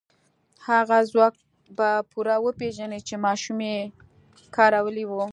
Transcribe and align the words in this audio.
هغه 0.67 0.97
ځواک 1.09 1.35
به 1.77 1.89
پوره 2.11 2.35
وپېژنئ 2.45 2.99
چې 3.07 3.15
ماشومې 3.25 3.73
کارولی 4.55 5.05
و. 5.07 5.11